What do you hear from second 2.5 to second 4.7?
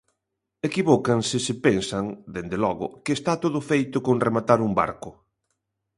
logo, que está todo feito con rematar